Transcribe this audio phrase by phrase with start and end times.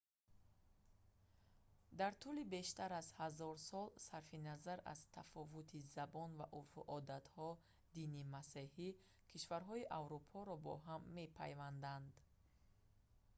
[1.99, 7.49] дар тӯли бештар аз ҳазор сол сарфи назар аз тафовути забон ва урфу одатҳо
[7.97, 8.89] дини масеҳӣ
[9.31, 12.05] кишварҳои аврупоро бо ҳам мепайвандад